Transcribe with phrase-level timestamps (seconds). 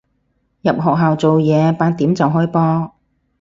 [0.63, 2.91] 入學校做嘢，八點就開波